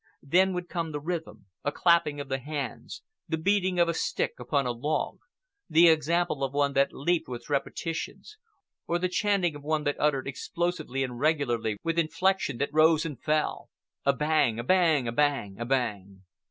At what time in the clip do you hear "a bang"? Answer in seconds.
14.03-14.57, 14.57-15.07, 15.07-15.59, 15.59-16.23